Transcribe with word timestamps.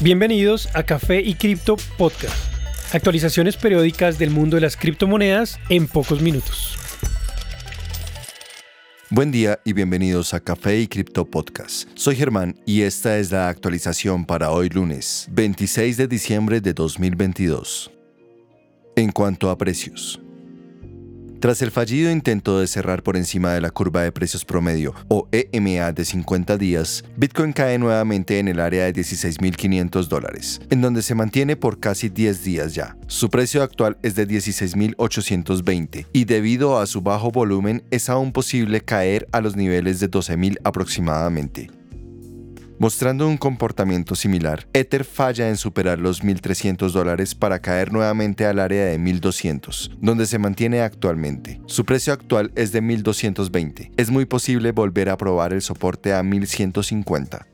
Bienvenidos 0.00 0.68
a 0.74 0.84
Café 0.84 1.20
y 1.22 1.34
Cripto 1.34 1.76
Podcast. 1.96 2.54
Actualizaciones 2.94 3.56
periódicas 3.56 4.16
del 4.16 4.30
mundo 4.30 4.54
de 4.54 4.60
las 4.60 4.76
criptomonedas 4.76 5.58
en 5.70 5.88
pocos 5.88 6.22
minutos. 6.22 6.78
Buen 9.10 9.32
día 9.32 9.58
y 9.64 9.72
bienvenidos 9.72 10.34
a 10.34 10.40
Café 10.40 10.78
y 10.78 10.86
Cripto 10.86 11.24
Podcast. 11.24 11.88
Soy 11.96 12.14
Germán 12.14 12.54
y 12.64 12.82
esta 12.82 13.18
es 13.18 13.32
la 13.32 13.48
actualización 13.48 14.24
para 14.24 14.52
hoy 14.52 14.68
lunes, 14.68 15.26
26 15.32 15.96
de 15.96 16.06
diciembre 16.06 16.60
de 16.60 16.74
2022. 16.74 17.90
En 18.94 19.10
cuanto 19.10 19.50
a 19.50 19.58
precios, 19.58 20.20
tras 21.40 21.62
el 21.62 21.70
fallido 21.70 22.10
intento 22.10 22.58
de 22.58 22.66
cerrar 22.66 23.02
por 23.02 23.16
encima 23.16 23.52
de 23.52 23.60
la 23.60 23.70
curva 23.70 24.02
de 24.02 24.12
precios 24.12 24.44
promedio 24.44 24.94
o 25.08 25.28
EMA 25.32 25.92
de 25.92 26.04
50 26.04 26.56
días, 26.58 27.04
Bitcoin 27.16 27.52
cae 27.52 27.78
nuevamente 27.78 28.38
en 28.38 28.48
el 28.48 28.60
área 28.60 28.84
de 28.84 28.92
16.500 28.92 30.08
dólares, 30.08 30.60
en 30.70 30.80
donde 30.80 31.02
se 31.02 31.14
mantiene 31.14 31.56
por 31.56 31.78
casi 31.78 32.08
10 32.08 32.44
días 32.44 32.74
ya. 32.74 32.96
Su 33.06 33.30
precio 33.30 33.62
actual 33.62 33.98
es 34.02 34.14
de 34.14 34.26
16.820 34.26 36.06
y 36.12 36.24
debido 36.24 36.78
a 36.78 36.86
su 36.86 37.00
bajo 37.00 37.30
volumen 37.30 37.84
es 37.90 38.08
aún 38.08 38.32
posible 38.32 38.80
caer 38.80 39.28
a 39.32 39.40
los 39.40 39.56
niveles 39.56 40.00
de 40.00 40.10
12.000 40.10 40.58
aproximadamente. 40.64 41.77
Mostrando 42.80 43.26
un 43.26 43.38
comportamiento 43.38 44.14
similar, 44.14 44.68
Ether 44.72 45.04
falla 45.04 45.48
en 45.48 45.56
superar 45.56 45.98
los 45.98 46.22
1.300 46.22 46.92
dólares 46.92 47.34
para 47.34 47.58
caer 47.58 47.92
nuevamente 47.92 48.46
al 48.46 48.60
área 48.60 48.84
de 48.84 49.00
1.200, 49.00 49.96
donde 50.00 50.26
se 50.26 50.38
mantiene 50.38 50.82
actualmente. 50.82 51.60
Su 51.66 51.84
precio 51.84 52.12
actual 52.12 52.52
es 52.54 52.70
de 52.70 52.80
1.220. 52.80 53.90
Es 53.96 54.12
muy 54.12 54.26
posible 54.26 54.70
volver 54.70 55.08
a 55.08 55.16
probar 55.16 55.52
el 55.54 55.62
soporte 55.62 56.12
a 56.12 56.22
1.150. 56.22 57.46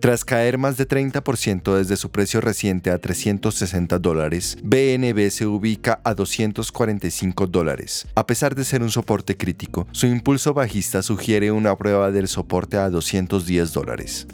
Tras 0.00 0.24
caer 0.24 0.58
más 0.58 0.76
de 0.76 0.86
30% 0.86 1.76
desde 1.76 1.96
su 1.96 2.10
precio 2.10 2.40
reciente 2.40 2.90
a 2.90 2.98
360 2.98 3.98
dólares, 3.98 4.56
BNB 4.62 5.28
se 5.30 5.44
ubica 5.44 6.00
a 6.04 6.14
245 6.14 7.48
dólares. 7.48 8.06
A 8.14 8.24
pesar 8.24 8.54
de 8.54 8.64
ser 8.64 8.82
un 8.82 8.90
soporte 8.90 9.36
crítico, 9.36 9.88
su 9.90 10.06
impulso 10.06 10.54
bajista 10.54 11.02
sugiere 11.02 11.50
una 11.50 11.76
prueba 11.76 12.12
del 12.12 12.28
soporte 12.28 12.76
a 12.76 12.90
210 12.90 13.72
dólares. 13.72 14.28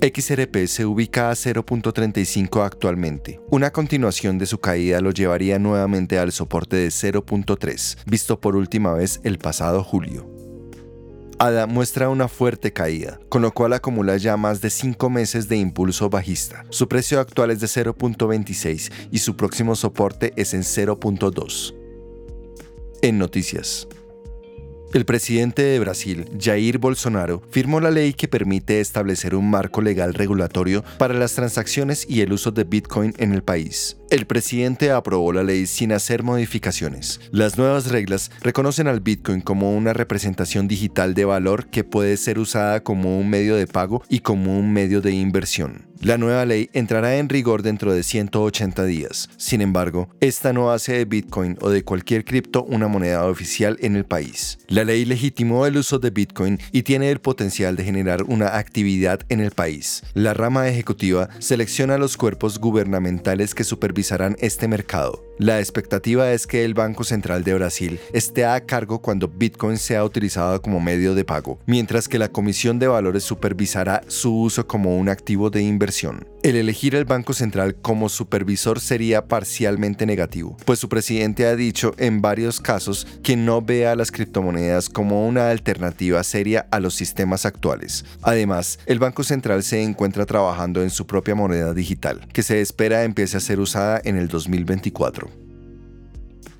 XRP 0.00 0.66
se 0.66 0.84
ubica 0.86 1.30
a 1.30 1.32
0.35 1.32 2.64
actualmente. 2.64 3.40
Una 3.50 3.72
continuación 3.72 4.38
de 4.38 4.46
su 4.46 4.58
caída 4.58 5.00
lo 5.00 5.10
llevaría 5.10 5.58
nuevamente 5.58 6.18
al 6.18 6.30
soporte 6.30 6.76
de 6.76 6.88
0.3, 6.88 7.96
visto 8.06 8.38
por 8.38 8.54
última 8.54 8.92
vez 8.92 9.20
el 9.24 9.38
pasado 9.38 9.82
julio. 9.82 10.43
ADA 11.38 11.66
muestra 11.66 12.08
una 12.08 12.28
fuerte 12.28 12.72
caída, 12.72 13.18
con 13.28 13.42
lo 13.42 13.52
cual 13.52 13.72
acumula 13.72 14.16
ya 14.16 14.36
más 14.36 14.60
de 14.60 14.70
5 14.70 15.10
meses 15.10 15.48
de 15.48 15.56
impulso 15.56 16.10
bajista. 16.10 16.64
Su 16.70 16.88
precio 16.88 17.20
actual 17.20 17.50
es 17.50 17.60
de 17.60 17.66
0.26 17.66 18.92
y 19.10 19.18
su 19.18 19.36
próximo 19.36 19.76
soporte 19.76 20.32
es 20.36 20.54
en 20.54 20.62
0.2. 20.62 21.74
En 23.02 23.18
noticias. 23.18 23.86
El 24.94 25.06
presidente 25.06 25.62
de 25.62 25.80
Brasil, 25.80 26.30
Jair 26.40 26.78
Bolsonaro, 26.78 27.42
firmó 27.50 27.80
la 27.80 27.90
ley 27.90 28.12
que 28.12 28.28
permite 28.28 28.78
establecer 28.78 29.34
un 29.34 29.50
marco 29.50 29.82
legal 29.82 30.14
regulatorio 30.14 30.84
para 30.98 31.14
las 31.14 31.34
transacciones 31.34 32.06
y 32.08 32.20
el 32.20 32.32
uso 32.32 32.52
de 32.52 32.62
Bitcoin 32.62 33.12
en 33.18 33.32
el 33.34 33.42
país. 33.42 33.96
El 34.10 34.26
presidente 34.26 34.92
aprobó 34.92 35.32
la 35.32 35.42
ley 35.42 35.66
sin 35.66 35.90
hacer 35.90 36.22
modificaciones. 36.22 37.18
Las 37.32 37.58
nuevas 37.58 37.90
reglas 37.90 38.30
reconocen 38.40 38.86
al 38.86 39.00
Bitcoin 39.00 39.40
como 39.40 39.76
una 39.76 39.94
representación 39.94 40.68
digital 40.68 41.14
de 41.14 41.24
valor 41.24 41.66
que 41.66 41.82
puede 41.82 42.16
ser 42.16 42.38
usada 42.38 42.84
como 42.84 43.18
un 43.18 43.28
medio 43.28 43.56
de 43.56 43.66
pago 43.66 44.04
y 44.08 44.20
como 44.20 44.56
un 44.56 44.72
medio 44.72 45.00
de 45.00 45.10
inversión. 45.10 45.88
La 46.00 46.18
nueva 46.18 46.44
ley 46.44 46.68
entrará 46.72 47.16
en 47.16 47.28
rigor 47.28 47.62
dentro 47.62 47.92
de 47.94 48.02
180 48.02 48.84
días. 48.84 49.30
Sin 49.36 49.60
embargo, 49.60 50.08
esta 50.20 50.52
no 50.52 50.70
hace 50.70 50.92
de 50.94 51.04
Bitcoin 51.04 51.56
o 51.60 51.70
de 51.70 51.84
cualquier 51.84 52.24
cripto 52.24 52.64
una 52.64 52.88
moneda 52.88 53.24
oficial 53.26 53.78
en 53.80 53.96
el 53.96 54.04
país. 54.04 54.58
La 54.68 54.84
ley 54.84 55.04
legitimó 55.04 55.66
el 55.66 55.76
uso 55.76 55.98
de 55.98 56.10
Bitcoin 56.10 56.58
y 56.72 56.82
tiene 56.82 57.10
el 57.10 57.20
potencial 57.20 57.76
de 57.76 57.84
generar 57.84 58.22
una 58.24 58.58
actividad 58.58 59.20
en 59.28 59.40
el 59.40 59.50
país. 59.50 60.02
La 60.14 60.34
rama 60.34 60.68
ejecutiva 60.68 61.28
selecciona 61.38 61.98
los 61.98 62.16
cuerpos 62.16 62.58
gubernamentales 62.58 63.54
que 63.54 63.64
supervisarán 63.64 64.36
este 64.40 64.68
mercado. 64.68 65.24
La 65.38 65.58
expectativa 65.58 66.30
es 66.30 66.46
que 66.46 66.64
el 66.64 66.74
Banco 66.74 67.02
Central 67.02 67.42
de 67.42 67.54
Brasil 67.54 67.98
esté 68.12 68.44
a 68.44 68.64
cargo 68.64 69.00
cuando 69.00 69.26
Bitcoin 69.26 69.78
sea 69.78 70.04
utilizado 70.04 70.62
como 70.62 70.78
medio 70.78 71.16
de 71.16 71.24
pago, 71.24 71.58
mientras 71.66 72.06
que 72.06 72.20
la 72.20 72.28
Comisión 72.28 72.78
de 72.78 72.86
Valores 72.86 73.24
supervisará 73.24 74.02
su 74.06 74.32
uso 74.32 74.68
como 74.68 74.96
un 74.96 75.08
activo 75.08 75.50
de 75.50 75.62
inversión. 75.62 76.28
El 76.44 76.54
elegir 76.54 76.94
al 76.94 77.04
Banco 77.04 77.32
Central 77.32 77.74
como 77.74 78.08
supervisor 78.10 78.78
sería 78.78 79.26
parcialmente 79.26 80.06
negativo, 80.06 80.56
pues 80.66 80.78
su 80.78 80.88
presidente 80.88 81.46
ha 81.46 81.56
dicho 81.56 81.94
en 81.98 82.20
varios 82.20 82.60
casos 82.60 83.04
que 83.24 83.34
no 83.34 83.60
ve 83.60 83.88
a 83.88 83.96
las 83.96 84.12
criptomonedas 84.12 84.88
como 84.88 85.26
una 85.26 85.50
alternativa 85.50 86.22
seria 86.22 86.68
a 86.70 86.78
los 86.78 86.94
sistemas 86.94 87.44
actuales. 87.44 88.04
Además, 88.22 88.78
el 88.86 89.00
Banco 89.00 89.24
Central 89.24 89.64
se 89.64 89.82
encuentra 89.82 90.26
trabajando 90.26 90.82
en 90.82 90.90
su 90.90 91.08
propia 91.08 91.34
moneda 91.34 91.74
digital, 91.74 92.28
que 92.32 92.44
se 92.44 92.60
espera 92.60 93.02
empiece 93.02 93.36
a 93.36 93.40
ser 93.40 93.58
usada 93.58 94.00
en 94.04 94.16
el 94.16 94.28
2024. 94.28 95.23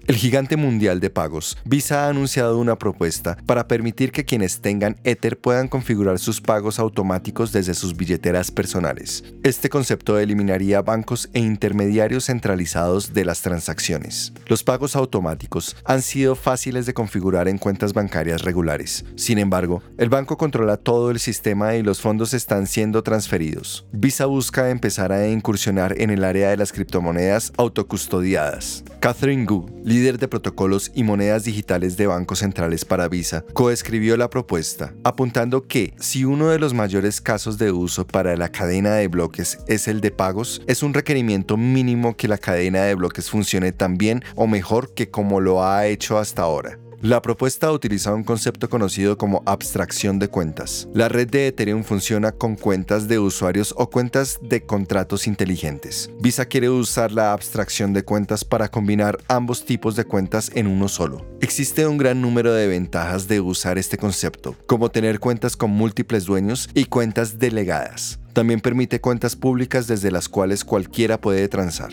El 0.06 0.16
gigante 0.16 0.58
mundial 0.58 1.00
de 1.00 1.08
pagos, 1.08 1.56
Visa 1.64 2.04
ha 2.04 2.08
anunciado 2.10 2.58
una 2.58 2.76
propuesta 2.76 3.38
para 3.46 3.66
permitir 3.66 4.12
que 4.12 4.26
quienes 4.26 4.60
tengan 4.60 4.96
Ether 5.02 5.38
puedan 5.38 5.66
configurar 5.66 6.18
sus 6.18 6.42
pagos 6.42 6.78
automáticos 6.78 7.52
desde 7.52 7.72
sus 7.72 7.96
billeteras 7.96 8.50
personales. 8.50 9.24
Este 9.42 9.70
concepto 9.70 10.18
eliminaría 10.18 10.82
bancos 10.82 11.30
e 11.32 11.40
intermediarios 11.40 12.26
centralizados 12.26 13.14
de 13.14 13.24
las 13.24 13.40
transacciones. 13.40 14.34
Los 14.46 14.62
pagos 14.62 14.94
automáticos 14.94 15.74
han 15.86 16.02
sido 16.02 16.34
fáciles 16.34 16.84
de 16.84 16.92
configurar 16.92 17.48
en 17.48 17.56
cuentas 17.56 17.94
bancarias 17.94 18.42
regulares. 18.42 19.06
Sin 19.16 19.38
embargo, 19.38 19.82
el 19.96 20.10
banco 20.10 20.36
controla 20.36 20.76
todo 20.76 21.12
el 21.12 21.18
sistema 21.18 21.76
y 21.76 21.82
los 21.82 22.02
fondos 22.02 22.34
están 22.34 22.66
siendo 22.66 23.02
transferidos. 23.02 23.86
Visa 23.90 24.26
busca 24.26 24.68
empezar 24.68 25.12
a 25.12 25.28
incursionar 25.28 25.98
en 25.98 26.10
el 26.10 26.24
área 26.24 26.50
de 26.50 26.58
las 26.58 26.72
criptomonedas 26.72 27.54
autocustodiadas. 27.56 28.84
Catherine 29.00 29.46
Gu, 29.46 29.66
líder 29.94 30.18
de 30.18 30.26
protocolos 30.26 30.90
y 30.94 31.04
monedas 31.04 31.44
digitales 31.44 31.96
de 31.96 32.08
bancos 32.08 32.40
centrales 32.40 32.84
para 32.84 33.08
Visa, 33.08 33.44
coescribió 33.52 34.16
la 34.16 34.28
propuesta, 34.28 34.92
apuntando 35.04 35.68
que 35.68 35.94
si 35.98 36.24
uno 36.24 36.48
de 36.48 36.58
los 36.58 36.74
mayores 36.74 37.20
casos 37.20 37.58
de 37.58 37.70
uso 37.70 38.04
para 38.04 38.36
la 38.36 38.48
cadena 38.48 38.94
de 38.94 39.06
bloques 39.06 39.58
es 39.68 39.86
el 39.86 40.00
de 40.00 40.10
pagos, 40.10 40.62
es 40.66 40.82
un 40.82 40.94
requerimiento 40.94 41.56
mínimo 41.56 42.16
que 42.16 42.28
la 42.28 42.38
cadena 42.38 42.82
de 42.82 42.96
bloques 42.96 43.30
funcione 43.30 43.70
tan 43.70 43.96
bien 43.96 44.24
o 44.34 44.48
mejor 44.48 44.94
que 44.94 45.10
como 45.10 45.40
lo 45.40 45.64
ha 45.64 45.86
hecho 45.86 46.18
hasta 46.18 46.42
ahora. 46.42 46.78
La 47.04 47.20
propuesta 47.20 47.70
utiliza 47.70 48.14
un 48.14 48.24
concepto 48.24 48.70
conocido 48.70 49.18
como 49.18 49.42
abstracción 49.44 50.18
de 50.18 50.28
cuentas. 50.28 50.88
La 50.94 51.10
red 51.10 51.28
de 51.28 51.48
Ethereum 51.48 51.84
funciona 51.84 52.32
con 52.32 52.56
cuentas 52.56 53.08
de 53.08 53.18
usuarios 53.18 53.74
o 53.76 53.90
cuentas 53.90 54.38
de 54.40 54.64
contratos 54.64 55.26
inteligentes. 55.26 56.10
Visa 56.18 56.46
quiere 56.46 56.70
usar 56.70 57.12
la 57.12 57.34
abstracción 57.34 57.92
de 57.92 58.04
cuentas 58.04 58.42
para 58.42 58.70
combinar 58.70 59.18
ambos 59.28 59.66
tipos 59.66 59.96
de 59.96 60.06
cuentas 60.06 60.50
en 60.54 60.66
uno 60.66 60.88
solo. 60.88 61.26
Existe 61.42 61.86
un 61.86 61.98
gran 61.98 62.22
número 62.22 62.54
de 62.54 62.68
ventajas 62.68 63.28
de 63.28 63.42
usar 63.42 63.76
este 63.76 63.98
concepto, 63.98 64.56
como 64.66 64.90
tener 64.90 65.20
cuentas 65.20 65.58
con 65.58 65.72
múltiples 65.72 66.24
dueños 66.24 66.70
y 66.72 66.86
cuentas 66.86 67.38
delegadas. 67.38 68.18
También 68.32 68.62
permite 68.62 69.02
cuentas 69.02 69.36
públicas 69.36 69.86
desde 69.86 70.10
las 70.10 70.30
cuales 70.30 70.64
cualquiera 70.64 71.20
puede 71.20 71.48
transar. 71.48 71.92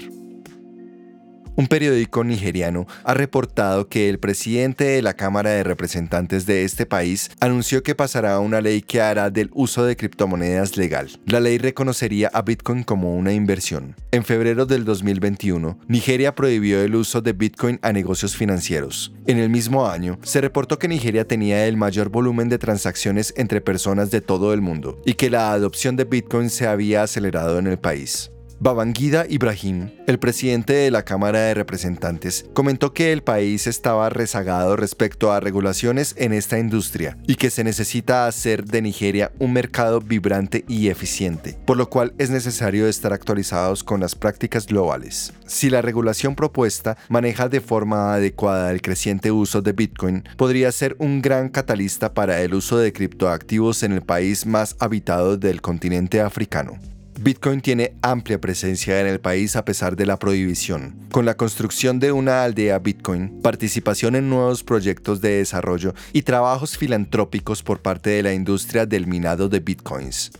Un 1.58 1.68
periódico 1.68 2.24
nigeriano 2.24 2.88
ha 3.04 3.14
reportado 3.14 3.90
que 3.90 4.08
el 4.08 4.20
presidente 4.20 4.86
de 4.86 5.02
la 5.02 5.16
Cámara 5.16 5.50
de 5.50 5.64
Representantes 5.64 6.46
de 6.46 6.64
este 6.64 6.86
país 6.86 7.30
anunció 7.42 7.84
que 7.84 7.94
pasará 7.94 8.40
una 8.40 8.62
ley 8.62 8.82
que 8.82 9.02
hará 9.02 9.30
del 9.30 9.50
uso 9.54 9.84
de 9.84 9.98
criptomonedas 9.98 10.78
legal. 10.78 11.10
La 11.26 11.42
ley 11.42 11.58
reconocería 11.58 12.30
a 12.34 12.42
Bitcoin 12.42 12.84
como 12.84 13.16
una 13.16 13.34
inversión. 13.34 13.96
En 14.12 14.24
febrero 14.24 14.66
del 14.66 14.86
2021, 14.86 15.78
Nigeria 15.88 16.36
prohibió 16.36 16.82
el 16.82 16.96
uso 16.96 17.22
de 17.22 17.34
Bitcoin 17.34 17.80
a 17.82 17.92
negocios 17.92 18.38
financieros. 18.38 19.14
En 19.28 19.38
el 19.38 19.50
mismo 19.50 19.88
año, 19.88 20.20
se 20.24 20.40
reportó 20.40 20.80
que 20.80 20.88
Nigeria 20.88 21.28
tenía 21.28 21.68
el 21.68 21.76
mayor 21.76 22.10
volumen 22.10 22.48
de 22.48 22.60
transacciones 22.60 23.34
entre 23.36 23.60
personas 23.60 24.10
de 24.10 24.22
todo 24.22 24.54
el 24.54 24.62
mundo 24.62 25.02
y 25.06 25.16
que 25.16 25.30
la 25.30 25.52
adopción 25.52 25.98
de 25.98 26.06
Bitcoin 26.06 26.50
se 26.50 26.68
había 26.68 27.04
acelerado 27.04 27.60
en 27.60 27.68
el 27.68 27.78
país. 27.78 28.32
Babangida 28.64 29.26
Ibrahim, 29.28 29.90
el 30.06 30.20
presidente 30.20 30.74
de 30.74 30.92
la 30.92 31.04
Cámara 31.04 31.40
de 31.40 31.56
Representantes, 31.56 32.46
comentó 32.54 32.94
que 32.94 33.12
el 33.12 33.24
país 33.24 33.66
estaba 33.66 34.08
rezagado 34.12 34.76
respecto 34.76 35.32
a 35.32 35.40
regulaciones 35.40 36.14
en 36.16 36.32
esta 36.32 36.60
industria 36.60 37.18
y 37.26 37.38
que 37.38 37.50
se 37.50 37.64
necesita 37.64 38.28
hacer 38.28 38.66
de 38.66 38.84
Nigeria 38.84 39.32
un 39.40 39.52
mercado 39.52 40.00
vibrante 40.00 40.64
y 40.68 40.90
eficiente, 40.90 41.58
por 41.66 41.76
lo 41.76 41.90
cual 41.90 42.14
es 42.20 42.30
necesario 42.30 42.86
estar 42.86 43.14
actualizados 43.14 43.84
con 43.84 44.00
las 44.00 44.14
prácticas 44.14 44.68
globales. 44.68 45.34
Si 45.48 45.72
la 45.72 45.82
regulación 45.82 46.36
propuesta 46.36 46.98
maneja 47.10 47.50
de 47.50 47.62
forma 47.62 48.14
adecuada 48.14 48.70
el 48.70 48.84
creciente 48.84 49.32
uso 49.32 49.64
de 49.64 49.74
Bitcoin, 49.74 50.24
podría 50.38 50.72
ser 50.72 50.96
un 51.00 51.24
gran 51.24 51.50
catalista 51.50 52.14
para 52.14 52.40
el 52.42 52.54
uso 52.54 52.78
de 52.78 52.94
criptoactivos 52.94 53.82
en 53.82 53.94
el 53.94 54.04
país 54.04 54.46
más 54.46 54.76
habitado 54.78 55.36
del 55.38 55.62
continente 55.64 56.22
africano. 56.22 56.78
Bitcoin 57.24 57.62
tiene 57.62 57.94
amplia 58.02 58.42
presencia 58.42 59.00
en 59.00 59.06
el 59.06 59.20
país 59.20 59.56
a 59.56 59.64
pesar 59.64 59.96
de 59.96 60.08
la 60.08 60.18
prohibición. 60.18 61.08
Con 61.12 61.24
la 61.24 61.38
construcción 61.38 62.00
de 62.00 62.12
una 62.12 62.44
aldea 62.44 62.80
Bitcoin, 62.80 63.44
participación 63.44 64.16
en 64.16 64.28
nuevos 64.28 64.64
proyectos 64.64 65.22
de 65.22 65.38
desarrollo 65.38 65.94
y 66.14 66.24
trabajos 66.24 66.80
filantrópicos 66.80 67.62
por 67.62 67.80
parte 67.80 68.10
de 68.10 68.24
la 68.24 68.34
industria 68.34 68.88
del 68.88 69.06
minado 69.06 69.50
de 69.50 69.60
Bitcoins. 69.60 70.32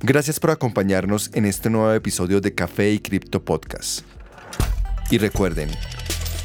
Gracias 0.00 0.38
por 0.38 0.50
acompañarnos 0.50 1.30
en 1.32 1.46
este 1.46 1.70
nuevo 1.70 1.90
episodio 1.94 2.42
de 2.42 2.54
Café 2.54 2.92
y 2.92 2.98
Cripto 2.98 3.42
Podcast. 3.42 4.02
Y 5.10 5.16
recuerden, 5.16 5.70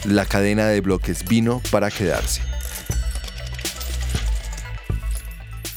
la 0.06 0.26
cadena 0.26 0.68
de 0.68 0.80
bloques 0.80 1.28
vino 1.28 1.62
para 1.70 1.92
quedarse. 1.92 2.51